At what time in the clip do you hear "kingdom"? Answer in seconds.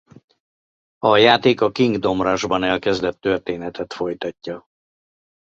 1.71-2.21